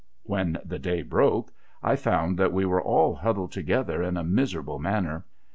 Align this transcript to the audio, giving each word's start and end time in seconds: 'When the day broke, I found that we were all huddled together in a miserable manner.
'When 0.33 0.57
the 0.65 0.79
day 0.79 1.03
broke, 1.03 1.53
I 1.83 1.95
found 1.95 2.39
that 2.39 2.51
we 2.51 2.65
were 2.65 2.81
all 2.81 3.13
huddled 3.13 3.51
together 3.51 4.01
in 4.01 4.17
a 4.17 4.23
miserable 4.23 4.79
manner. 4.79 5.25